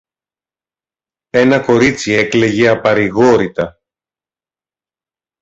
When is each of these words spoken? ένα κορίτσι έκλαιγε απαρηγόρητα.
ένα 1.29 1.59
κορίτσι 1.59 2.11
έκλαιγε 2.11 2.67
απαρηγόρητα. 2.67 3.79